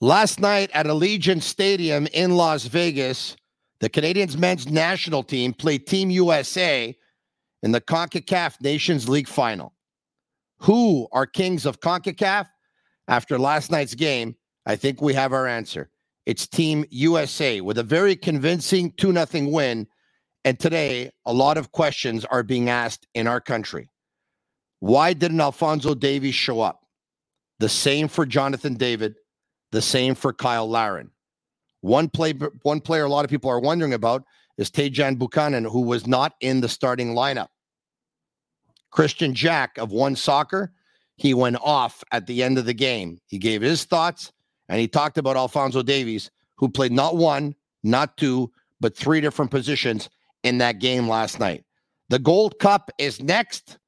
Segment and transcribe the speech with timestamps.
[0.00, 3.36] Last night at Allegiant Stadium in Las Vegas,
[3.78, 6.96] the Canadians men's national team played Team USA
[7.62, 9.72] in the CONCACAF Nations League final.
[10.58, 12.46] Who are kings of CONCACAF?
[13.06, 14.34] After last night's game,
[14.66, 15.90] I think we have our answer.
[16.26, 19.86] It's Team USA with a very convincing 2 0 win.
[20.44, 23.88] And today, a lot of questions are being asked in our country.
[24.80, 26.80] Why didn't Alfonso Davies show up?
[27.60, 29.14] The same for Jonathan David
[29.74, 31.10] the same for Cyle Larin.
[31.80, 34.24] One play, one player a lot of people are wondering about
[34.56, 37.48] is Tajon Buchanan, who was not in the starting lineup.
[38.90, 40.72] Christian Jack of One Soccer,
[41.16, 43.18] he went off at the end of the game.
[43.26, 44.32] He gave his thoughts
[44.68, 49.50] and he talked about Alfonso Davies, who played not one, not two, but three different
[49.50, 50.08] positions
[50.44, 51.64] in that game last night.
[52.10, 53.78] The Gold Cup is next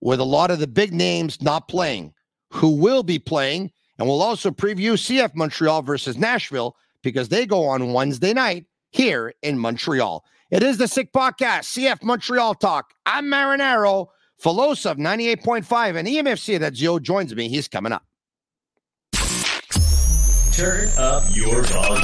[0.00, 2.12] with a lot of the big names not playing.
[2.52, 7.64] Who will be playing and we'll also preview CF Montreal versus Nashville because they go
[7.64, 10.24] on Wednesday night here in Montreal.
[10.50, 12.92] It is the Sick Podcast, CF Montreal Talk.
[13.04, 14.08] I'm Marinaro,
[14.42, 17.48] Filosa of 98.5, and EMFC that Joe joins me.
[17.48, 18.04] He's coming up.
[20.52, 22.02] Turn up your volume.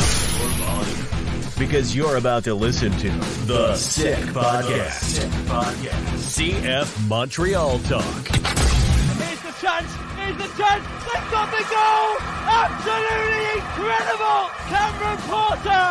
[1.58, 3.08] Because you're about to listen to
[3.46, 4.90] The Sick Podcast.
[5.02, 6.50] Sick Podcast.
[6.60, 8.26] CF Montreal Talk.
[8.26, 10.11] Here's the chance.
[10.22, 10.86] Here's the chance.
[11.02, 12.14] They've got the goal.
[12.46, 14.42] Absolutely incredible.
[14.70, 15.90] Cameron Porter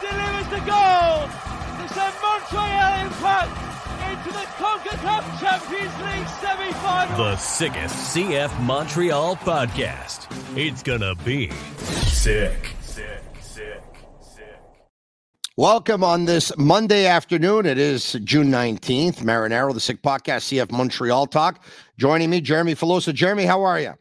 [0.00, 3.50] delivers the goal to send Montreal Impact
[4.08, 7.16] into the CONCACAF Champions League semi-final.
[7.16, 10.28] The sickest CF Montreal podcast.
[10.56, 12.70] It's gonna be sick.
[12.82, 13.82] Sick, sick,
[14.20, 14.60] sick.
[15.56, 17.66] Welcome on this Monday afternoon.
[17.66, 19.18] It is June 19th.
[19.18, 21.60] Marinaro, the Sick Podcast, CF Montreal Talk.
[21.96, 23.14] Joining me, Jeremy Filosa.
[23.14, 23.94] Jeremy, how are you?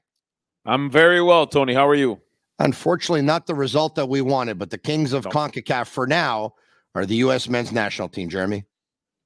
[0.66, 1.74] I'm very well, Tony.
[1.74, 2.20] How are you?
[2.60, 5.32] Unfortunately, not the result that we wanted, but the Kings of no.
[5.32, 6.54] CONCACAF for now
[6.96, 7.50] are the U.S.
[7.50, 8.66] men's national team, Jeremy.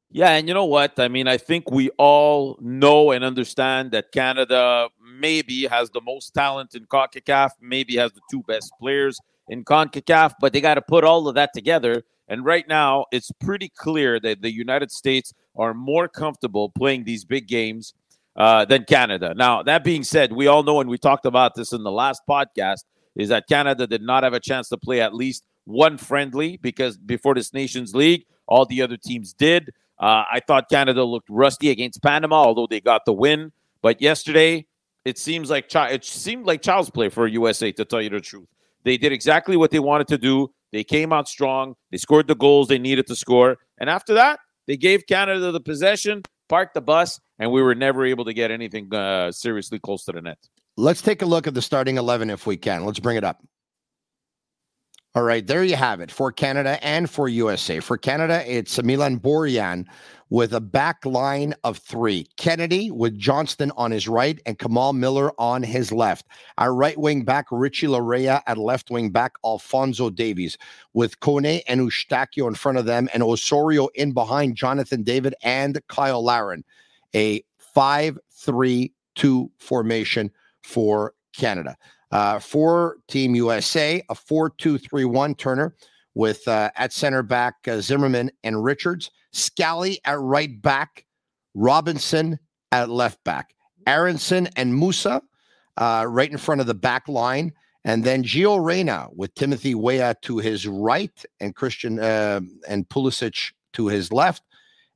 [0.10, 1.00] Yeah, and you know what?
[1.00, 4.90] I mean, I think we all know and understand that Canada
[5.20, 10.34] maybe has the most talent in CONCACAF, maybe has the two best players in CONCACAF,
[10.40, 12.04] but they got to put all of that together.
[12.30, 17.24] And right now, it's pretty clear that the United States are more comfortable playing these
[17.24, 17.94] big games
[18.38, 19.34] uh, than Canada.
[19.36, 22.22] Now, that being said, we all know, and we talked about this in the last
[22.30, 22.84] podcast,
[23.16, 26.98] is that Canada did not have a chance to play at least one friendly because
[26.98, 29.72] before this Nations League, all the other teams did.
[30.00, 33.52] Uh, I thought Canada looked rusty against Panama, although they got the win.
[33.82, 34.68] But yesterday,
[35.04, 37.72] it seems like chi- it seemed like child's play for USA.
[37.72, 38.48] To tell you the truth,
[38.84, 40.52] they did exactly what they wanted to do.
[40.72, 41.76] They came out strong.
[41.92, 45.60] They scored the goals they needed to score, and after that, they gave Canada the
[45.60, 50.06] possession parked the bus, and we were never able to get anything uh, seriously close
[50.06, 50.38] to the net.
[50.76, 52.86] Let's take a look at the starting 11 if we can.
[52.86, 53.42] Let's bring it up.
[55.16, 57.80] All right, there you have it for Canada and for USA.
[57.80, 59.88] For Canada, it's Milan Borjan
[60.30, 65.32] with a back line of three Kennedy with Johnston on his right and Kamal Miller
[65.40, 66.26] on his left.
[66.58, 70.58] Our right wing back, Richie Laryea at left wing back, Alfonso Davies
[70.94, 75.80] with Kone and Eustáquio in front of them and Osorio in behind Jonathan David and
[75.92, 76.64] Cyle Larin.
[77.16, 80.32] A 5 3 2 formation
[80.64, 81.78] for Canada.
[82.12, 85.76] Uh, for Team USA, a 4 2 3 1 Turner
[86.16, 89.12] with uh, at center back uh, Zimmerman and Richards.
[89.38, 91.06] Scally at right back,
[91.54, 92.40] Robinson
[92.72, 93.54] at left back,
[93.86, 95.22] Aaronson and Musah
[95.78, 97.54] uh, right in front of the back line,
[97.86, 103.54] and then Gio Reyna with Timothy Weah to his right and Christian uh, and Pulisic
[103.74, 104.44] to his left,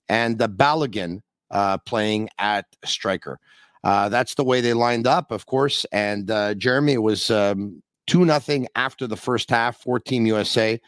[0.09, 1.21] and the Balogun
[1.51, 3.39] uh, playing at striker.
[3.83, 5.85] Uh, that's the way they lined up, of course.
[5.91, 10.79] And uh, Jeremy was um, two nothing after the first half for Team USA.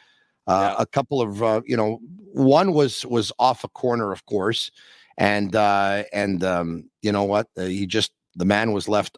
[0.48, 0.82] Uh, yeah.
[0.82, 2.00] A couple of uh, you know,
[2.34, 4.72] one was was off a corner, of course,
[5.18, 7.48] and uh, and um, you know what?
[7.58, 9.18] Uh, he just the man was left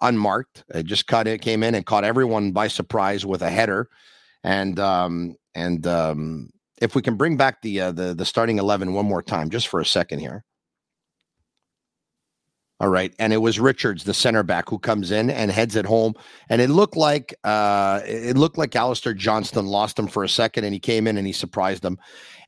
[0.00, 0.64] unmarked.
[0.74, 3.88] It just cut it, came in and caught everyone by surprise with a header,
[4.44, 6.50] and um, and um,
[6.80, 9.68] if we can bring back the uh, the the starting eleven one more time, just
[9.68, 10.44] for a second here.
[12.80, 13.12] All right.
[13.18, 16.14] And it was Richards, the center back, who comes in and heads it home.
[16.48, 20.64] And it looked like uh it looked like Alistair Johnston lost him for a second
[20.64, 21.98] and he came in and he surprised him.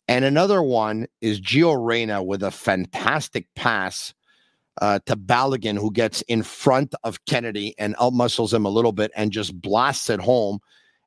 [0.07, 4.15] And another one is Gio Reyna with a fantastic pass
[4.81, 9.11] uh, to Balogun, who gets in front of Kennedy and outmuscles him a little bit
[9.15, 10.59] and just blasts it home.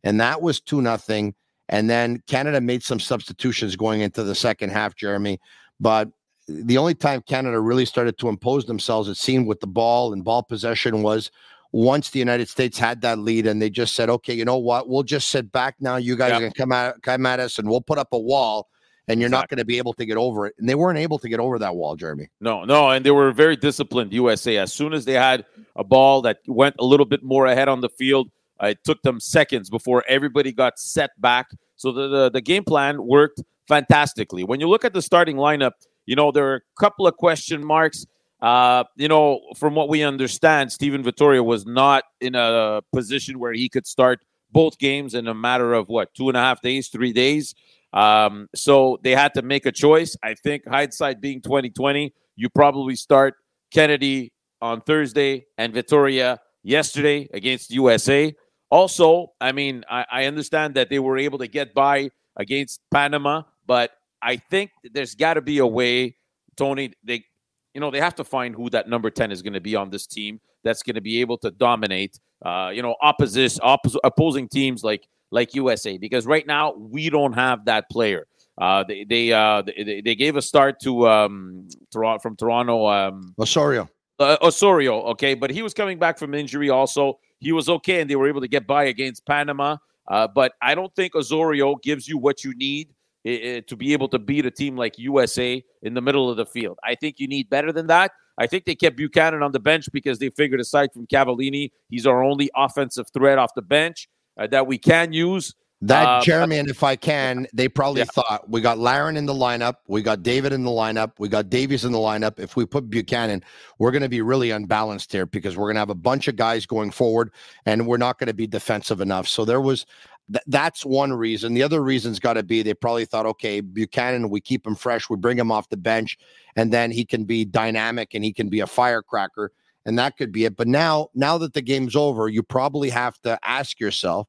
[0.03, 1.33] And that was 2 nothing.
[1.69, 5.39] And then Canada made some substitutions going into the second half, Jeremy.
[5.79, 6.09] But
[6.47, 10.23] the only time Canada really started to impose themselves, it seemed, with the ball and
[10.23, 11.31] ball possession was
[11.71, 14.87] once the United States had that lead and they just said, okay, you know what?
[14.87, 15.95] We'll just sit back now.
[15.95, 16.37] You guys yep.
[16.37, 18.69] are going to come at, come at us and we'll put up a wall
[19.07, 19.41] and you're exactly.
[19.41, 20.55] not going to be able to get over it.
[20.59, 22.29] And they weren't able to get over that wall, Jeremy.
[22.39, 22.89] No, no.
[22.91, 24.57] And they were very disciplined, USA.
[24.57, 25.45] As soon as they had
[25.75, 28.29] a ball that went a little bit more ahead on the field,
[28.61, 31.47] uh, it took them seconds before everybody got set back.
[31.75, 34.43] So the, the, the game plan worked fantastically.
[34.43, 35.71] When you look at the starting lineup,
[36.05, 38.05] you know, there are a couple of question marks.
[38.41, 43.53] Uh, you know, from what we understand, Stephen Vitória was not in a position where
[43.53, 44.19] he could start
[44.51, 47.55] both games in a matter of what, two and a half days, three days.
[47.93, 50.17] Um, so they had to make a choice.
[50.23, 53.35] I think hindsight being 2020, you probably start
[53.71, 58.33] Kennedy on Thursday and Vitória yesterday against USA.
[58.69, 63.43] Also, I mean, I, I understand that they were able to get by against Panama,
[63.67, 63.91] but
[64.23, 66.15] I think there's got to be a way,
[66.55, 66.93] Tony.
[67.03, 67.25] They,
[67.73, 69.89] you know, they have to find who that number ten is going to be on
[69.89, 72.19] this team that's going to be able to dominate.
[72.43, 77.33] Uh, you know, opposition, oppos- opposing teams like like USA, because right now we don't
[77.33, 78.27] have that player.
[78.57, 83.33] Uh, they they, uh, they they gave a start to um Toronto from Toronto um
[83.39, 83.89] Osorio.
[84.19, 86.69] Uh, Osorio, okay, but he was coming back from injury.
[86.69, 89.77] Also, he was okay, and they were able to get by against Panama.
[90.07, 92.89] Uh, but I don't think Osorio gives you what you need
[93.25, 96.77] to be able to beat a team like USA in the middle of the field.
[96.83, 98.11] I think you need better than that.
[98.37, 102.07] I think they kept Buchanan on the bench because they figured aside from Cavallini, he's
[102.07, 105.53] our only offensive threat off the bench uh, that we can use.
[105.81, 108.05] That uh, Jeremy, and if I can, they probably yeah.
[108.05, 111.49] thought we got Larin in the lineup, we got David in the lineup, we got
[111.49, 112.39] Davies in the lineup.
[112.39, 113.43] If we put Buchanan,
[113.79, 116.37] we're going to be really unbalanced here because we're going to have a bunch of
[116.37, 117.31] guys going forward,
[117.65, 119.27] and we're not going to be defensive enough.
[119.27, 119.85] So there was
[120.31, 121.53] Th- that's one reason.
[121.53, 125.09] The other reason's got to be they probably thought, okay, Buchanan, we keep him fresh,
[125.09, 126.17] we bring him off the bench,
[126.55, 129.51] and then he can be dynamic and he can be a firecracker,
[129.85, 130.55] and that could be it.
[130.55, 134.27] But now, now that the game's over, you probably have to ask yourself,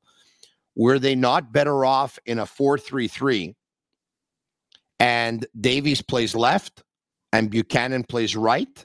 [0.74, 3.54] were they not better off in a four-three-three,
[4.98, 6.82] and Davies plays left,
[7.32, 8.84] and Buchanan plays right,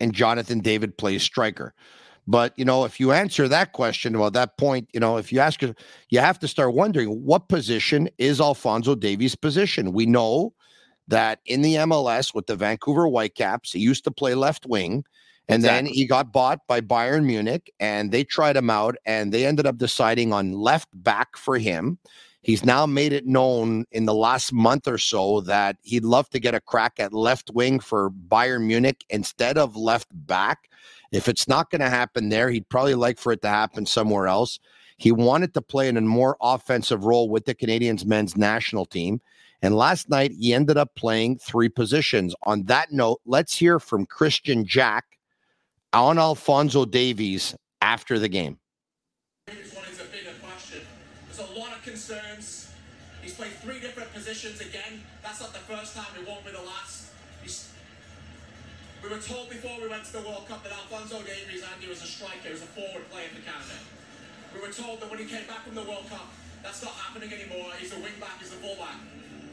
[0.00, 1.74] and Jonathan David plays striker?
[2.26, 5.40] But you know, if you answer that question, well, that point, you know, if you
[5.40, 9.92] ask, you have to start wondering what position is Alfonso Davies' position.
[9.92, 10.52] We know
[11.08, 15.04] that in the MLS with the Vancouver Whitecaps, he used to play left wing,
[15.48, 15.88] and exactly.
[15.88, 19.66] then he got bought by Bayern Munich, and they tried him out, and they ended
[19.66, 21.98] up deciding on left back for him.
[22.42, 26.38] He's now made it known in the last month or so that he'd love to
[26.38, 30.68] get a crack at left wing for Bayern Munich instead of left back.
[31.16, 34.26] If it's not going to happen there, he'd probably like for it to happen somewhere
[34.26, 34.60] else.
[34.98, 39.22] He wanted to play in a more offensive role with the Canadians men's national team.
[39.62, 42.34] And last night, he ended up playing three positions.
[42.42, 45.06] On that note, let's hear from Christian Jack
[45.94, 48.58] on Alfonso Davies after the game.
[49.46, 50.80] This one is a bigger question.
[51.28, 52.70] There's a lot of concerns.
[53.22, 55.00] He's played three different positions again.
[55.22, 57.06] That's not the first time, it won't be the last.
[59.06, 62.02] We were told before we went to the World Cup that Alfonso Davies, Andy, was
[62.02, 63.78] a striker, was a forward player for Canada.
[64.50, 66.26] We were told that when he came back from the World Cup,
[66.58, 67.70] that's not happening anymore.
[67.78, 68.98] He's a wing back, he's a fullback.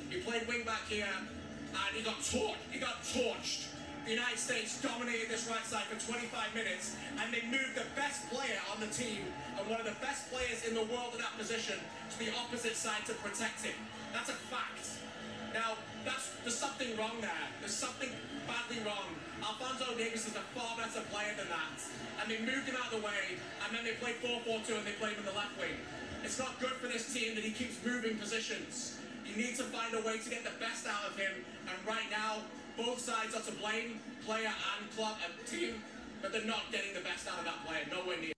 [0.10, 2.66] He played wing back here, and he got torched.
[2.74, 3.70] He got torched.
[4.10, 8.26] The United States dominated this right side for 25 minutes, and they moved the best
[8.34, 9.22] player on the team
[9.54, 12.74] and one of the best players in the world in that position to the opposite
[12.74, 13.78] side to protect him.
[14.18, 15.13] That's a fact.
[15.54, 17.46] Now, that's there's something wrong there.
[17.62, 18.10] There's something
[18.50, 19.14] badly wrong.
[19.40, 21.78] Alfonso Davies is a far better player than that.
[22.22, 24.98] And they moved him out of the way, and then they played 4-4-2 and they
[24.98, 25.78] played him in the left wing.
[26.24, 28.98] It's not good for this team that he keeps moving positions.
[29.26, 31.32] You need to find a way to get the best out of him.
[31.70, 32.44] And right now,
[32.78, 35.84] both sides are to blame, player and club and team,
[36.22, 37.86] but they're not getting the best out of that player.
[37.92, 38.33] Nowhere near.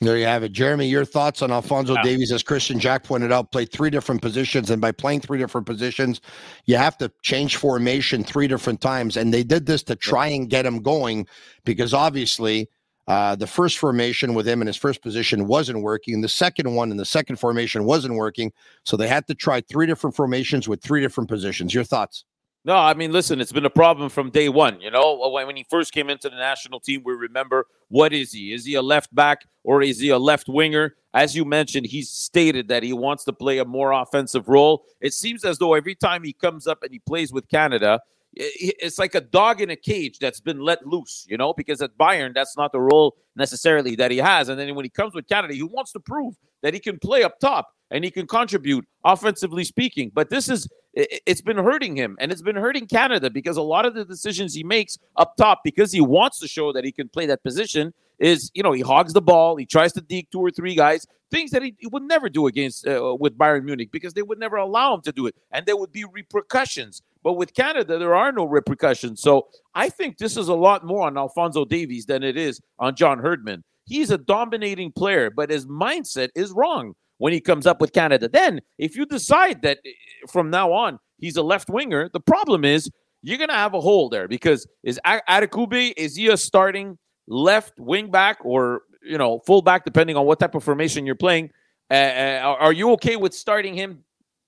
[0.00, 0.52] There you have it.
[0.52, 2.02] Jeremy, your thoughts on Alfonso yeah.
[2.02, 4.70] Davies, as Christian Jack pointed out, played three different positions.
[4.70, 6.20] And by playing three different positions,
[6.66, 9.16] you have to change formation three different times.
[9.16, 11.26] And they did this to try and get him going
[11.64, 12.68] because obviously
[13.08, 16.20] uh, the first formation with him in his first position wasn't working.
[16.20, 18.52] The second one in the second formation wasn't working.
[18.84, 21.72] So they had to try three different formations with three different positions.
[21.72, 22.24] Your thoughts?
[22.66, 24.80] No, I mean, listen, it's been a problem from day one.
[24.80, 28.52] You know, when, he first came into the national team, we remember what is he?
[28.52, 30.96] Is he a left back or is he a left winger?
[31.14, 34.84] As you mentioned, he's stated that he wants to play a more offensive role.
[35.00, 38.00] It seems as though every time he comes up and he plays with Canada,
[38.34, 41.96] it's like a dog in a cage that's been let loose, you know, because at
[41.96, 44.48] Bayern, that's not the role necessarily that he has.
[44.48, 47.22] And then when he comes with Canada, he wants to prove that he can play
[47.22, 50.10] up top and he can contribute offensively speaking.
[50.12, 53.84] But this is it's been hurting him and it's been hurting Canada because a lot
[53.84, 57.08] of the decisions he makes up top because he wants to show that he can
[57.08, 60.40] play that position is you know he hogs the ball he tries to deke two
[60.40, 63.90] or three guys things that he, he would never do against uh, with Bayern Munich
[63.92, 67.02] because they would never allow him to do it and there would be repercussions.
[67.22, 69.20] But with Canada there are no repercussions.
[69.20, 72.96] So I think this is a lot more on Alfonso Davies than it is on
[72.96, 73.64] John Herdman.
[73.84, 78.28] He's a dominating player but his mindset is wrong when he comes up with Canada.
[78.28, 79.90] Then, if you decide that eh,
[80.28, 82.90] from now on he's a left winger, the problem is
[83.22, 87.78] you're going to have a hole there because is Adekugbe is he a starting left
[87.78, 91.50] wing back or you know full back depending on what type of formation you're playing?
[91.90, 94.02] Uh, are you okay with starting him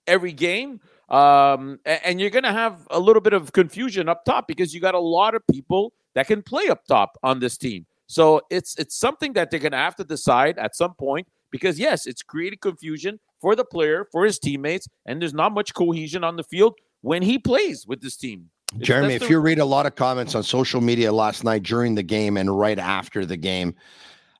[0.07, 0.81] every game?
[1.09, 4.81] Um, and you're going to have a little bit of confusion up top because you
[4.81, 7.87] got a lot of people that can play up top on this team.
[8.07, 11.78] So it's it's something that they're going to have to decide at some point because
[11.78, 16.25] yes, it's created confusion for the player, for his teammates, and there's not much cohesion
[16.25, 18.50] on the field when he plays with this team.
[18.78, 21.95] Jeremy, if the- you read a lot of comments on social media last night during
[21.95, 23.75] the game and right after the game,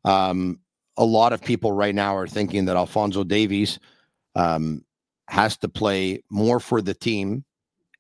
[0.05, 0.61] um,
[0.97, 3.79] a lot of people right now are thinking that Alfonso Davies
[4.35, 4.85] um,
[5.29, 7.45] has to play more for the team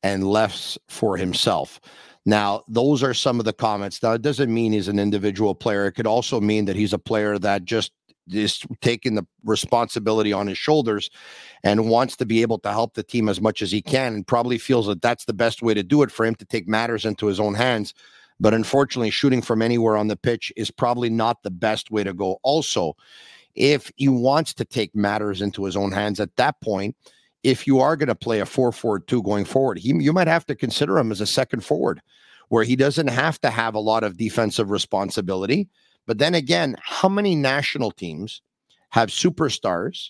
[0.03, 1.81] and less for himself.
[2.27, 4.03] Now, those are some of the comments.
[4.03, 5.87] Now, it doesn't mean he's an individual player.
[5.87, 7.93] It could also mean that he's a player that just
[8.33, 11.11] is taking the responsibility on his shoulders
[11.63, 14.27] and wants to be able to help the team as much as he can and
[14.27, 17.05] probably feels that that's the best way to do it for him to take matters
[17.05, 17.95] into his own hands.
[18.41, 22.13] But unfortunately shooting from anywhere on the pitch is probably not the best way to
[22.13, 22.39] go.
[22.43, 22.97] Also
[23.55, 26.95] if he wants to take matters into his own hands at that point
[27.43, 30.55] if you are going to play a 4-4-2 going forward he, you might have to
[30.55, 32.01] consider him as a second forward
[32.49, 35.69] where he doesn't have to have a lot of defensive responsibility
[36.09, 38.41] but then again, how many national teams
[38.89, 40.09] have superstars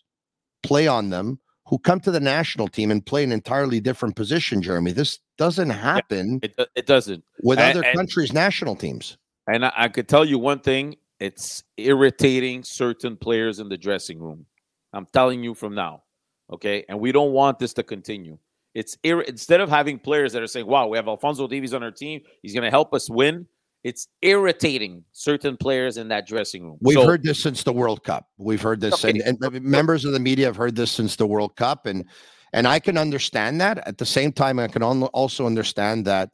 [0.62, 4.62] play on them who come to the national team and play an entirely different position,
[4.62, 4.92] Jeremy?
[4.92, 6.38] This doesn't happen.
[6.40, 7.24] Yeah, it, it, doesn't.
[7.42, 9.18] With other and, countries' national teams.
[9.48, 14.20] And I, I could tell you one thing it's irritating certain players in the dressing
[14.20, 14.46] room.
[14.92, 16.04] I'm telling you from now.
[16.52, 16.84] Okay.
[16.88, 18.38] And we don't want this to continue.
[18.72, 21.82] It's ir- instead of having players that are saying, wow, we have Alfonso Davies on
[21.82, 23.48] our team, he's going to help us win
[23.84, 26.78] it's irritating certain players in that dressing room.
[26.80, 28.26] We've so, heard this since the World Cup.
[28.36, 29.20] We've heard this, okay.
[29.20, 32.04] and, and, members of the media have heard this since the World Cup, and
[32.52, 33.86] and I can understand that.
[33.86, 36.30] At the same time, I can also understand that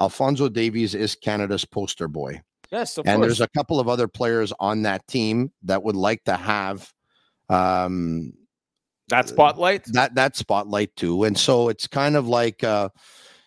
[0.00, 2.40] Alfonso Davies is Canada's poster boy.
[2.72, 3.20] Yes, and course.
[3.20, 6.92] there's a couple of other players on that team that would like to have
[7.48, 8.32] um,
[9.08, 9.84] that spotlight.
[9.86, 12.64] That that spotlight too, and so it's kind of like.
[12.64, 12.88] Uh,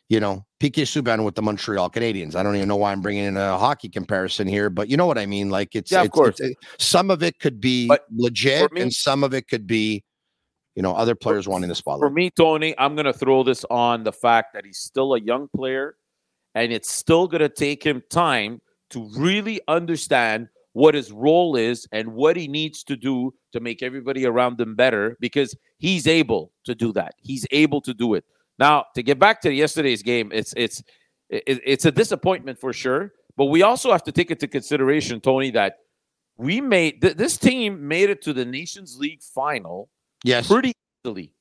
[0.10, 2.36] you know, PK Subban with the Montreal Canadiens.
[2.36, 5.05] I don't even know why I'm bringing in a hockey comparison here, but you know
[5.05, 5.50] what I mean.
[5.50, 6.39] Like it's, yeah, of it's, course.
[6.39, 10.05] It's, some of it could be but legit, me, and some of it could be,
[10.75, 12.08] you know, other players for, wanting the spotlight.
[12.08, 15.20] For me, Tony, I'm going to throw this on the fact that he's still a
[15.20, 15.98] young player,
[16.55, 21.86] and it's still going to take him time to really understand what his role is
[21.91, 26.53] and what he needs to do to make everybody around him better because he's able
[26.63, 27.15] to do that.
[27.17, 28.24] He's able to do it.
[28.60, 30.83] Now, to get back to yesterday's game, it's it's
[31.29, 33.13] it's a disappointment for sure.
[33.36, 35.77] But we also have to take into consideration, Tony, that
[36.38, 39.89] we made th- this team made it to the Nations League final.
[40.24, 41.33] Yes, pretty easily,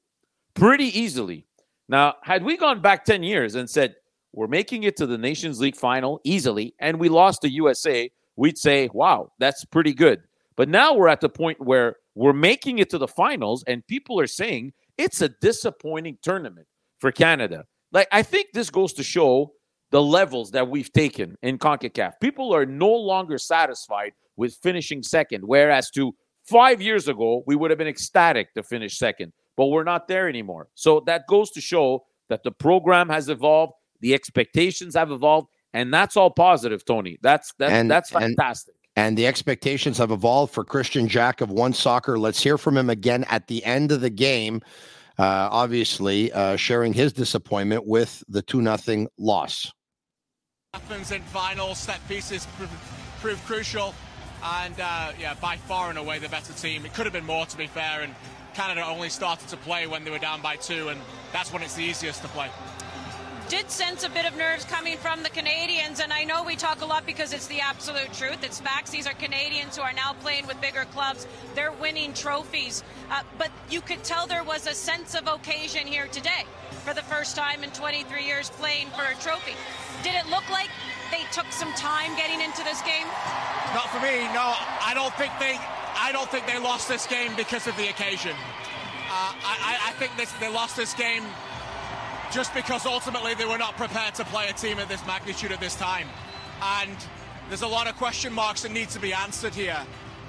[0.54, 1.47] pretty easily.
[1.88, 3.97] Now, had we gone back ten years and said
[4.33, 8.57] we're making it to the Nations League final easily, and we lost to USA, we'd
[8.57, 10.23] say, "Wow, that's pretty good."
[10.57, 14.19] But now we're at the point where we're making it to the finals, and people
[14.19, 16.66] are saying it's a disappointing tournament
[17.03, 17.65] for Canada.
[17.91, 19.53] Like, I think this goes to show
[19.91, 22.13] the levels that we've taken in CONCACAF.
[22.21, 27.71] People are no longer satisfied with finishing second, whereas to five years ago, we would
[27.71, 30.69] have been ecstatic to finish second, but we're not there anymore.
[30.75, 35.93] So that goes to show that the program has evolved, the expectations have evolved, and
[35.93, 37.19] that's all positive, Tony.
[37.21, 38.75] That's that's and, that's fantastic.
[38.97, 42.19] And, and the expectations have evolved for Christian Jack of One Soccer.
[42.19, 44.63] Let's hear from him again at the end of the game
[45.23, 49.73] uh, obviously uh, sharing his disappointment with the 2 0 loss.
[50.75, 52.73] Happens in final, set pieces proved
[53.21, 53.95] prove crucial,
[54.43, 56.85] and uh, yeah, by far and away the better team.
[56.85, 58.12] It could have been more, to be fair, and
[58.55, 61.00] Canada only started to play when they were down by two, and
[61.33, 62.50] that's when it's the easiest to play.
[63.53, 66.81] Did sense a bit of nerves coming from the Canadians, and I know we talk
[66.81, 68.43] a lot because it's the absolute truth.
[68.43, 68.91] It's facts.
[68.91, 71.27] These are Canadians who are now playing with bigger clubs.
[71.55, 72.83] They're winning trophies.
[73.11, 76.47] Uh, but you could tell there was a sense of occasion here today
[76.83, 79.53] for the first time in 23 years playing for a trophy.
[80.03, 80.71] Did it look like
[81.11, 83.07] they took some time getting into this game?
[83.75, 84.33] Not for me.
[84.33, 85.59] No, I don't think they.
[85.95, 88.33] I don't think they lost this game because of the occasion.
[88.33, 91.23] Uh, I, I think this, they lost this game
[92.33, 95.61] just because ultimately they were not prepared to play a team of this magnitude at
[95.61, 96.09] this time.
[96.62, 96.97] And
[97.49, 99.79] there's a lot of question marks that need to be answered here.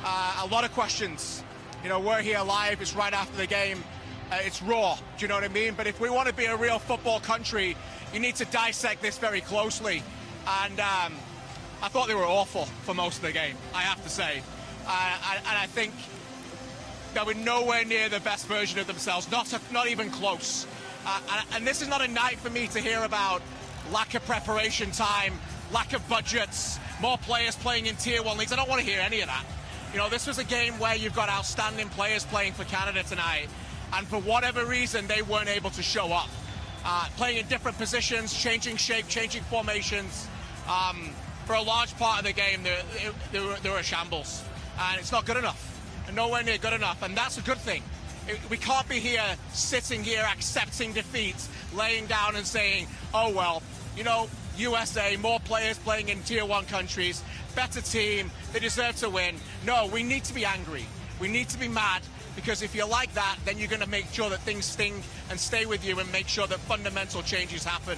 [0.03, 1.43] Uh, a lot of questions.
[1.81, 2.81] You know, we're here live.
[2.81, 3.81] It's right after the game.
[4.29, 4.95] Uh, it's raw.
[4.95, 5.75] Do you know what I mean?
[5.75, 7.77] But if we want to be a real football country,
[8.13, 10.03] you need to dissect this very closely.
[10.63, 11.13] And um,
[11.81, 13.55] I thought they were awful for most of the game.
[13.74, 14.41] I have to say.
[14.86, 15.93] Uh, and I think
[17.13, 19.31] they were nowhere near the best version of themselves.
[19.31, 20.67] Not not even close.
[21.05, 23.41] Uh, and, this is not a night for me to hear about
[23.91, 25.33] lack of preparation time,
[25.72, 28.53] lack of budgets, more players playing in tier one leagues.
[28.53, 29.43] I don't want to hear any of that.
[29.91, 33.48] You know, this was a game where you've got outstanding players playing for Canada tonight,
[33.93, 36.29] and for whatever reason, they weren't able to show up.
[36.86, 40.27] Uh, playing in different positions, changing shape, changing formations.
[40.67, 41.12] Um,
[41.45, 44.43] for a large part of the game, they, were, shambles,
[44.79, 45.69] and it's not good enough.
[46.07, 47.83] And nowhere near good enough, and that's a good thing.
[48.50, 51.36] We can't be here sitting here accepting defeat,
[51.74, 53.62] laying down and saying, oh, well,
[53.98, 57.24] you know, USA, more players playing in tier one countries,
[57.56, 59.36] better team, they deserve to win.
[59.65, 60.86] No, we need to be angry.
[61.20, 62.01] We need to be mad
[62.36, 65.39] because if you're like that, then you're going to make sure that things sting and
[65.39, 67.98] stay with you and make sure that fundamental changes happen.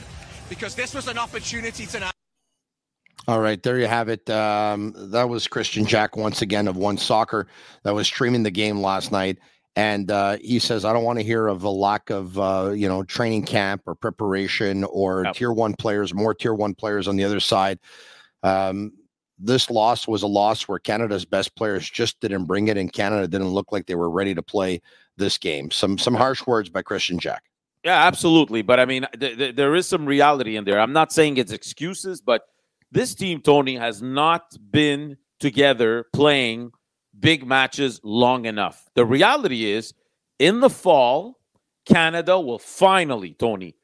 [0.50, 2.12] Because this was an opportunity tonight.
[3.28, 4.30] All right, there you have it.
[4.30, 7.48] Um, that was Christian Jack once again of One Soccer
[7.82, 9.40] that was streaming the game last night.
[9.76, 12.88] And uh, he says, I don't want to hear of a lack of, uh, you
[12.88, 17.26] know, training camp or preparation or tier one players, more tier one players on the
[17.26, 17.80] other side.
[18.42, 18.94] Um,
[19.38, 23.28] this loss was a loss where Canada's best players just didn't bring it, and Canada
[23.28, 24.82] didn't look like they were ready to play
[25.18, 25.72] this game.
[25.72, 27.44] Some some harsh words by Christian Jack.
[27.84, 28.62] Yeah, absolutely.
[28.62, 30.80] But I mean, th- th- there is some reality in there.
[30.80, 32.48] I'm not saying it's excuses, but
[32.92, 36.72] this team, Tony, has not been together playing
[37.20, 38.90] big matches long enough.
[38.96, 39.94] The reality is,
[40.40, 41.40] in the fall,
[41.86, 43.76] Canada will finally, Tony,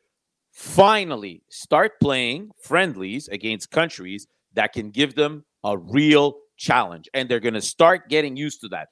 [0.52, 7.10] finally start playing friendlies against countries that can give them a real challenge.
[7.14, 8.90] And they're going to start getting used to that.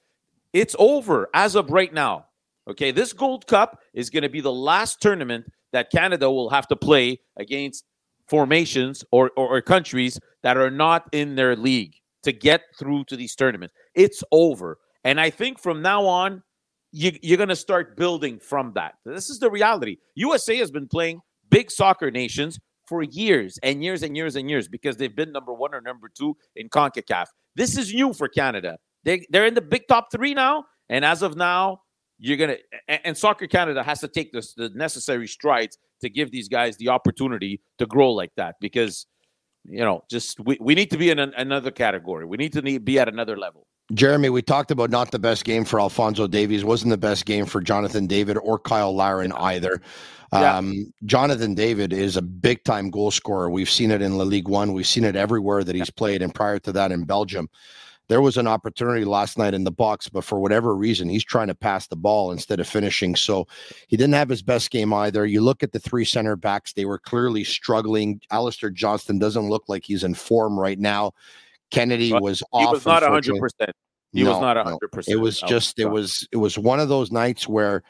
[0.53, 2.25] It's over as of right now.
[2.67, 6.67] Okay, this Gold Cup is going to be the last tournament that Canada will have
[6.67, 7.83] to play against
[8.27, 13.15] formations or, or, or countries that are not in their league to get through to
[13.15, 13.73] these tournaments.
[13.95, 14.79] It's over.
[15.03, 16.43] And I think from now on,
[16.91, 18.95] you, you're going to start building from that.
[19.05, 19.97] This is the reality.
[20.15, 24.67] USA has been playing big soccer nations for years and years and years and years
[24.67, 27.27] because they've been number one or number two in CONCACAF.
[27.55, 28.77] This is new for Canada.
[29.03, 30.65] They, they're in the big top three now.
[30.89, 31.81] And as of now,
[32.17, 36.31] you're going to, and, Soccer Canada has to take this, the necessary strides to give
[36.31, 39.05] these guys the opportunity to grow like that because–
[39.65, 42.25] you know, just we, we need to be in an, another category.
[42.25, 43.67] We need to need, be at another level.
[43.93, 47.45] Jeremy, we talked about not the best game for Alfonso Davies, wasn't the best game
[47.45, 49.81] for Jonathan David or Cyle Larin either.
[50.31, 50.57] Yeah.
[50.57, 53.49] Um, Jonathan David is a big time goal scorer.
[53.49, 54.73] We've seen it in La Ligue One.
[54.73, 57.49] We've seen it everywhere that he's played, and prior to that in Belgium
[58.09, 61.47] there was an opportunity last night in the box, but for whatever reason, he's trying
[61.47, 63.15] to pass the ball instead of finishing.
[63.15, 63.47] So
[63.87, 65.27] he didn't have his best game either.
[65.27, 68.19] You look at the three center backs, they were clearly struggling.
[68.31, 71.13] Alistair Johnston doesn't look like he's in form right now.
[71.69, 72.61] Kennedy was off.
[72.61, 73.75] He was not hundred percent.
[74.11, 75.15] He no, was not hundred percent.
[75.15, 77.83] It was just it was it was one of those nights where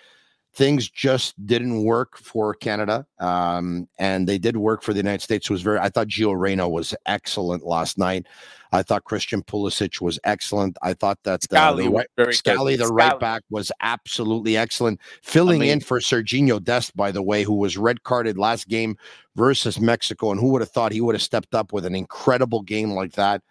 [0.54, 5.50] things just didn't work for Canada, um, and they did work for the United States.
[5.50, 5.80] It was very.
[5.80, 8.28] I thought Gio Reyna was excellent last night.
[8.72, 10.78] I thought Christian Pulisic was excellent.
[10.84, 15.00] I thought that uh, the, right, Scally, the right back, was absolutely excellent.
[15.24, 18.68] Filling I mean, in for Sergiño Dest, by the way, who was red carded last
[18.68, 18.96] game
[19.36, 22.62] versus Mexico, and who would have thought he would have stepped up with an incredible
[22.62, 23.42] game like that?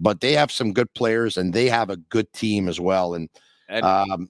[0.00, 3.14] But they have some good players, and they have a good team as well.
[3.14, 3.28] And,
[3.68, 4.28] and um,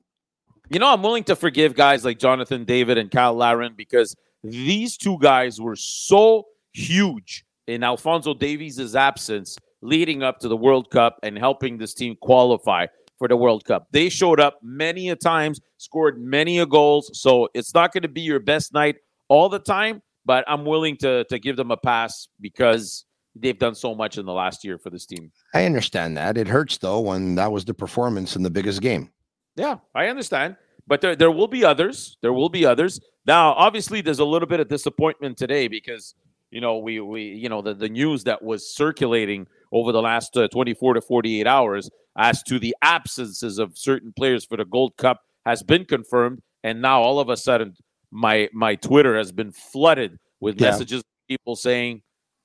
[0.68, 4.98] you know, I'm willing to forgive guys like Jonathan David and Cyle Larin because these
[4.98, 11.18] two guys were so huge in Alfonso Davies' absence leading up to the World Cup
[11.22, 12.86] and helping this team qualify
[13.18, 13.86] for the World Cup.
[13.92, 17.10] They showed up many a times, scored many a goals.
[17.12, 18.96] So it's not going to be your best night
[19.28, 23.04] all the time, but I'm willing to to give them a pass because
[23.36, 25.30] they've done so much in the last year for this team.
[25.52, 26.36] I understand that.
[26.38, 29.10] It hurts though when that was the performance in the biggest game.
[29.56, 30.56] Yeah, I understand.
[30.86, 32.16] But there there will be others.
[32.22, 33.00] There will be others.
[33.26, 36.14] Now, obviously there's a little bit of disappointment today because
[36.54, 40.34] you know, we we you know the the news that was circulating over the last
[40.36, 44.96] uh, 24 to 48 hours as to the absences of certain players for the Gold
[44.96, 47.74] Cup has been confirmed, and now all of a sudden
[48.10, 50.70] my my Twitter has been flooded with Yeah.
[50.70, 52.02] messages people saying,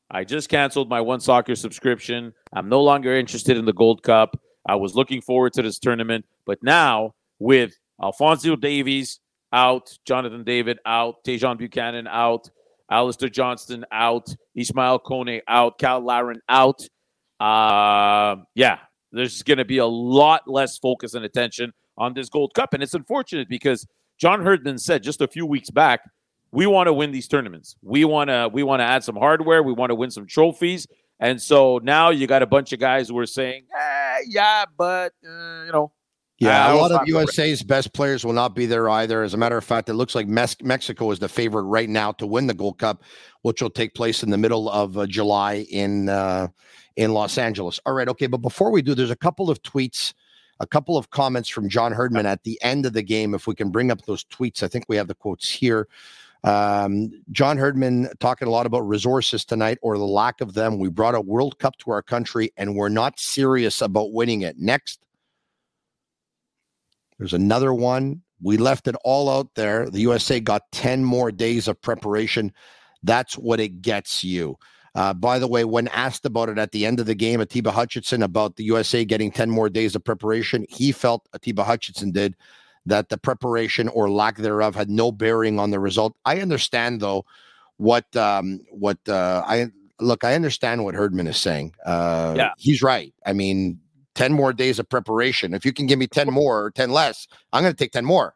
[0.10, 2.34] "I just canceled my One Soccer subscription.
[2.52, 4.36] I'm no longer interested in the Gold Cup.
[4.68, 9.20] I was looking forward to this tournament, but now with Alfonso Davies
[9.54, 12.50] out, Jonathan David out, Tajon Buchanan out,
[12.90, 16.82] Alistair Johnston out, Ismail Kone out, Cal Larin out.
[17.40, 18.80] Uh, yeah,
[19.12, 22.84] there's going to be a lot less focus and attention on this Gold Cup, and
[22.84, 26.02] it's unfortunate because John Herdman said just a few weeks back,
[26.52, 27.76] we want to win these tournaments.
[27.82, 29.64] We want to we want to add some hardware.
[29.64, 30.88] We want to win some trophies.
[31.20, 35.14] And so now you got a bunch of guys who are saying, eh, yeah, but
[35.26, 35.92] uh, you know,
[36.38, 37.02] Yeah, a lot of.
[37.08, 39.24] USA's best players will not be there either.
[39.24, 42.14] As a matter of fact, it looks like Mes- Mexico is the favorite right now
[42.14, 43.04] to win the Gold Cup,
[43.42, 46.48] which will take place in the middle of uh, July in uh,
[47.00, 47.80] in Los Angeles.
[47.86, 50.14] All right, okay, but before we do, there's a couple of tweets,
[50.60, 53.34] a couple of comments from John Herdman at the end of the game.
[53.34, 55.88] If we can bring up those tweets, I think we have the quotes here.
[56.44, 60.78] Um, John Herdman talking a lot about resources tonight or the lack of them.
[60.78, 64.58] We brought a World Cup to our country and we're not serious about winning it.
[64.58, 65.00] Next.
[67.18, 68.24] There's another one.
[68.42, 69.90] We left it all out there.
[69.90, 72.52] The USA got 10 more days of preparation.
[73.04, 74.58] That's what it gets you.
[74.96, 77.72] Uh, by the way, when asked about it at the end of the game, Atiba
[77.72, 82.36] Hutchinson about the USA getting 10 more days of preparation, he felt, Atiba Hutchinson did,
[82.86, 86.16] that the preparation or lack thereof had no bearing on the result.
[86.26, 87.26] I understand, though,
[87.78, 89.68] what um, what uh, I
[90.00, 90.24] look.
[90.24, 91.74] I understand what Herdman is saying.
[91.86, 92.52] Uh, Yeah.
[92.58, 93.14] he's right.
[93.26, 93.80] I mean,
[94.16, 95.54] 10 more days of preparation.
[95.54, 98.06] If you can give me 10 more or 10 less, I'm going to take 10
[98.06, 98.36] more.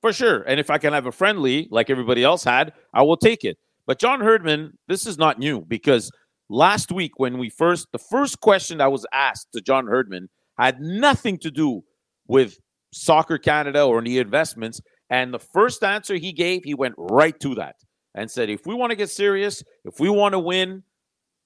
[0.00, 0.42] For sure.
[0.42, 3.56] And if I can have a friendly like everybody else had, I will take it.
[3.86, 6.10] But John Herdman, this is not new because
[6.48, 10.80] last week when we first, the first question that was asked to John Herdman had
[10.80, 11.82] nothing to do
[12.28, 12.58] with
[12.92, 14.80] Soccer Canada or any investments.
[15.10, 17.76] And the first answer he gave, he went right to that
[18.14, 20.82] and said, if we want to get serious, if we want to win,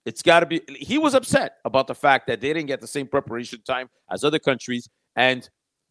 [0.04, 0.60] it's got to be.
[0.78, 4.22] He was upset about the fact that they didn't get the same preparation time as
[4.22, 4.88] other countries.
[5.16, 5.48] And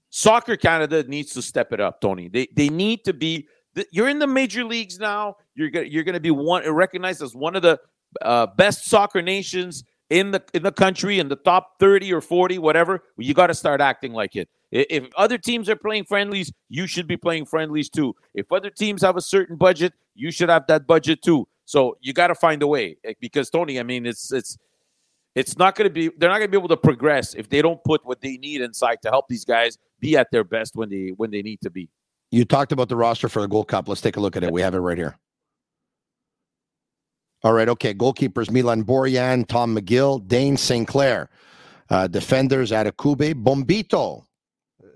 [0.09, 2.29] Soccer Canada needs to step it up, Tony.
[2.29, 3.47] They they need to be.
[3.91, 5.37] You're in the major leagues now.
[5.55, 7.79] You're gonna you're gonna be one recognized as one of the
[8.21, 12.59] uh, best soccer nations in the in the country in the top 30 or 40
[12.59, 13.03] whatever.
[13.17, 14.49] You got to start acting like it.
[14.71, 18.15] If other teams are playing friendlies you should be playing friendlies too.
[18.33, 21.47] If other teams have a certain budget you should have that budget too.
[21.65, 24.57] So you got to find a way eh, because tony i mean it's it's
[25.33, 27.61] it's not going to be they're not going to be able to progress if they
[27.61, 30.89] don't put what they need inside to help these guys be at their best when
[30.89, 31.89] they when they need to be
[32.31, 33.87] You talked about the roster for the Gold Cup.
[33.87, 34.51] Let's take a look at it.
[34.51, 35.17] We have it right here.
[37.43, 37.69] All right.
[37.69, 37.93] Okay.
[37.93, 40.87] Goalkeepers Milan Borjan, Tom McGill, Dane St.
[40.87, 41.29] Clair.
[41.89, 44.23] Uh, defenders Adekugbe, Bombito,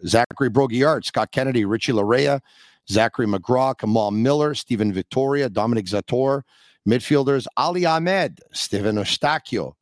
[0.07, 2.41] Zachary Brault-Guillard, Scott Kennedy, Richie Laryea,
[2.89, 6.41] Zachary McGraw, Kamal Miller, Stephen Vitória, Dominic Zator.
[6.87, 9.73] Midfielders Ali Ahmed, Steven Eustáquio,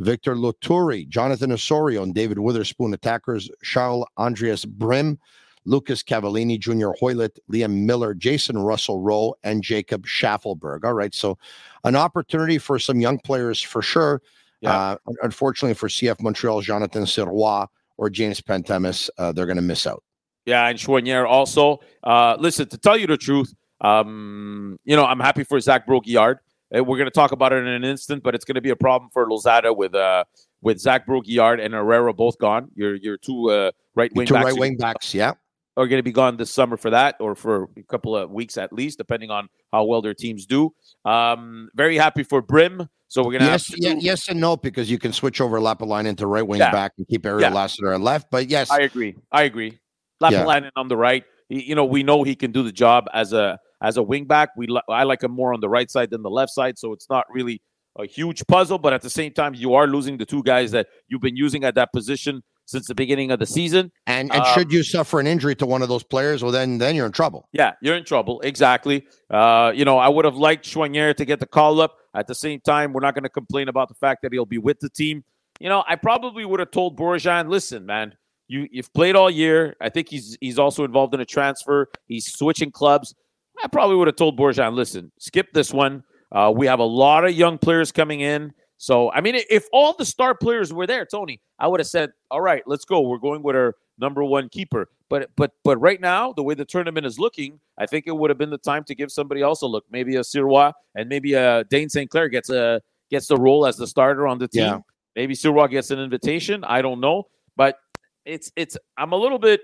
[0.00, 2.92] Victor Loturi, Jonathan Osorio, and David Wotherspoon.
[2.92, 5.18] Attackers Charles Andreas Brym,
[5.66, 10.84] Lucas Cavallini, Junior Hoilett, Liam Millar, Jason Russell Rowe, and Jacob Shaffelburg.
[10.84, 11.36] All right, so
[11.84, 14.22] an opportunity for some young players for sure.
[14.60, 14.74] Yeah.
[14.74, 17.66] Uh, unfortunately for CF Montreal, Jonathan Sirois
[17.98, 20.02] or James Pantemis, uh, they're going to miss out.
[20.46, 21.80] Yeah, and Choinière also.
[22.02, 26.38] Uh, listen, to tell you the truth, um, you know, I'm happy for Zach Brault-Guillard.
[26.74, 28.70] Uh, We're going to talk about it in an instant, but it's going to be
[28.70, 30.24] a problem for Losada with uh,
[30.62, 32.70] with Zach Brault-Guillard and Herrera both gone.
[32.74, 35.32] Your your two uh, right wing Two backs right wing backs, yeah.
[35.78, 38.56] Are going to be gone this summer for that, or for a couple of weeks
[38.56, 40.70] at least, depending on how well their teams do.
[41.04, 42.88] Um, very happy for Brym.
[43.08, 45.38] So we're going to Yes, have yeah, to yes, and no, because you can switch
[45.40, 46.72] over Lappalainen into right wing Yeah.
[46.72, 47.54] back and keep Ariel Yeah.
[47.54, 48.28] Lassiter at left.
[48.30, 49.16] But yes, I agree.
[49.30, 49.78] I agree.
[50.20, 50.30] Yeah.
[50.30, 51.24] Lappalainen on the right.
[51.50, 54.24] He, you know, we know he can do the job as a as a wing
[54.24, 54.48] back.
[54.56, 57.08] We I like him more on the right side than the left side, so it's
[57.10, 57.60] not really
[57.98, 58.78] a huge puzzle.
[58.78, 61.64] But at the same time, you are losing the two guys that you've been using
[61.64, 63.90] at that position since the beginning of the season.
[64.06, 66.78] and and Um, should you suffer an injury to one of those players, well, then
[66.78, 67.48] then you're in trouble.
[67.52, 68.40] Yeah, you're in trouble.
[68.42, 69.06] Exactly.
[69.30, 71.96] Uh, you know, I would have liked Choinière to get the call up.
[72.14, 74.58] At the same time, we're not going to complain about the fact that he'll be
[74.58, 75.24] with the team.
[75.60, 78.14] You know, I probably would have told Borjan, listen, man,
[78.48, 79.76] you you've played all year.
[79.80, 81.88] I think he's he's also involved in a transfer.
[82.06, 83.14] He's switching clubs.
[83.62, 86.02] I probably would have told Borjan, listen, skip this one.
[86.32, 88.52] Uh, we have a lot of young players coming in.
[88.78, 92.12] So, I mean, if all the star players were there, Tony, I would have said,
[92.30, 93.00] all right, let's go.
[93.00, 94.88] We're going with our number one keeper.
[95.08, 98.28] But but but right now, the way the tournament is looking, I think it would
[98.28, 99.84] have been the time to give somebody else a look.
[99.90, 102.10] Maybe a Sirois and maybe a Dane St.
[102.10, 104.64] Clair gets a gets the role as the starter on the team.
[104.64, 104.78] Yeah.
[105.14, 106.64] Maybe Sirois gets an invitation.
[106.64, 107.78] I don't know, but
[108.24, 108.76] it's it's.
[108.96, 109.60] I'm a little bit.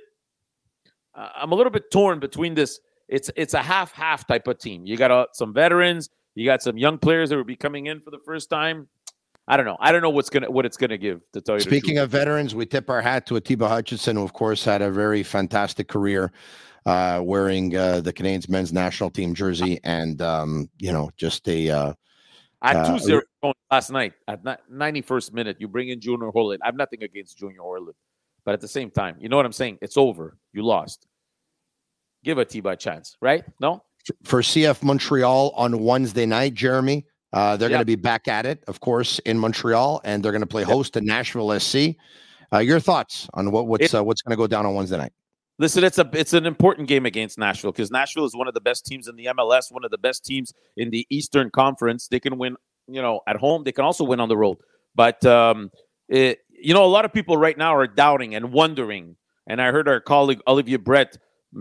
[1.14, 2.79] Uh, I'm a little bit torn between this.
[3.09, 4.87] It's it's a half half type of team.
[4.87, 6.09] You got uh, some veterans.
[6.35, 8.88] You got some young players that will be coming in for the first time.
[9.49, 9.77] I don't know.
[9.81, 11.21] I don't know what's gonna what it's gonna give.
[11.33, 14.33] To tell you, Speaking of veterans, we tip our hat to Atiba Hutchinson, who of
[14.33, 16.33] course had a very fantastic career,
[16.87, 21.71] uh, wearing uh, the Canadians men's national team jersey, and um, you know, just a
[21.71, 21.93] uh,
[22.63, 23.23] at uh, 2 0
[23.71, 26.61] last night at ninety first minute, you bring in Junior Hoilett.
[26.63, 27.97] I have nothing against Junior Hoilett,
[28.45, 29.79] but at the same time, you know what I'm saying?
[29.83, 30.37] It's over.
[30.53, 31.07] You lost.
[32.23, 33.45] Give Atiba a chance, right?
[33.59, 33.83] No.
[34.23, 37.05] for CF Montreal on Wednesday night, Jeremy.
[37.33, 40.42] Uh, they're going to be back at it, of course, in Montreal, and they're going
[40.42, 41.97] to play host to Nashville SC.
[42.53, 45.12] Uh, your thoughts on what, what's uh, what's going to go down on Wednesday night?
[45.59, 48.61] Listen, it's a it's an important game against Nashville because Nashville is one of the
[48.61, 52.09] best teams in the MLS, one of the best teams in the Eastern Conference.
[52.09, 53.64] They can win, you know, at home.
[53.64, 54.59] They can also win on the road.
[54.95, 55.71] But um,
[56.09, 59.16] it, you know, a lot of people right now are doubting and wondering.
[59.47, 61.16] And I heard our colleague Olivier Brett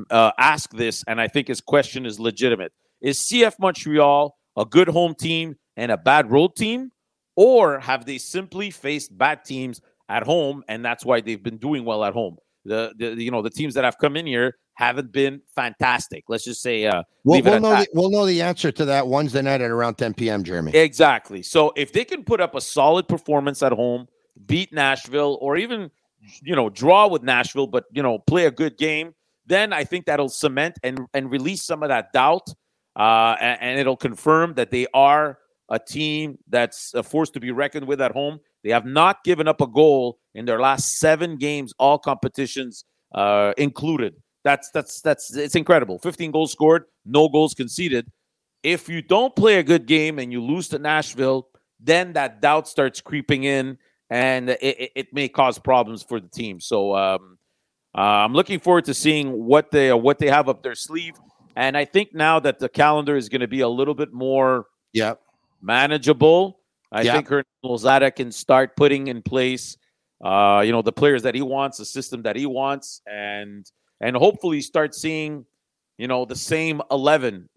[0.09, 4.87] uh, ask this, and I think his question is legitimate: Is CF Montreal a good
[4.87, 6.91] home team and a bad road team,
[7.35, 11.85] or have they simply faced bad teams at home, and that's why they've been doing
[11.85, 12.37] well at home?
[12.65, 16.25] The, the you know the teams that have come in here haven't been fantastic.
[16.27, 19.41] Let's just say uh, We'll, we'll know the, we'll know the answer to that Wednesday
[19.41, 20.43] night at around 10 p.m.
[20.43, 20.75] Jeremy.
[20.75, 21.43] Exactly.
[21.43, 24.07] So if they can put up a solid performance at home,
[24.47, 25.91] beat Nashville, or even
[26.43, 29.13] you know draw with Nashville, but you know play a good game,
[29.45, 32.47] then I think that'll cement and and release some of that doubt,
[32.95, 37.87] uh, and, it'll confirm that they are a team that's a force to be reckoned
[37.87, 38.39] with at home.
[38.63, 43.53] They have not given up a goal in their last seven games, all competitions uh,
[43.57, 44.15] included.
[44.43, 45.99] That's that's that's it's incredible.
[45.99, 48.11] 15 goals scored, no goals conceded
[48.63, 51.47] if you don't play a good game and you lose to Nashville,
[51.79, 53.77] then that doubt starts creeping in,
[54.09, 56.59] and it, it, it may cause problems for the team.
[56.59, 57.37] So um,
[57.97, 61.15] uh, I'm looking forward to seeing what they what they have up their sleeve,
[61.55, 64.65] and I think now that the calendar is going to be a little bit more
[64.93, 65.21] Yep.
[65.61, 66.59] manageable,
[66.91, 67.13] I Yeah.
[67.13, 69.77] think Hernan Losada can start putting in place,
[70.23, 73.65] uh, you know, the players that he wants, the system that he wants, and
[74.01, 75.45] and hopefully start seeing,
[75.97, 77.47] you know, the same eleven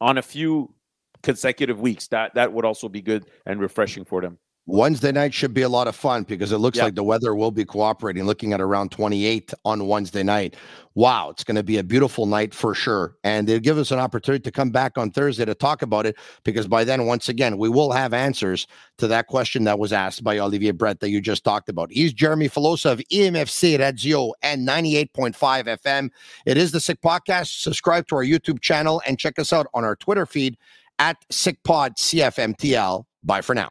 [0.00, 0.74] on a few
[1.22, 2.08] consecutive weeks.
[2.08, 4.38] That that would also be good and refreshing for them.
[4.66, 6.84] Wednesday night should be a lot of fun because it looks Yeah.
[6.84, 8.24] like the weather will be cooperating.
[8.24, 10.54] Looking at around 28 on Wednesday night.
[10.94, 13.16] Wow, it's going to be a beautiful night for sure.
[13.24, 16.16] And it'll give us an opportunity to come back on Thursday to talk about it
[16.44, 20.22] because by then, once again, we will have answers to that question that was asked
[20.22, 21.90] by Olivier Brett that you just talked about.
[21.90, 26.10] He's Jeremy Filosa of EMFC Radio and 98.5 FM.
[26.46, 27.60] It is the Sick Podcast.
[27.62, 30.56] Subscribe to our YouTube channel and check us out on our Twitter feed
[31.00, 33.04] at SickPod CFMTL.
[33.24, 33.70] Bye for now.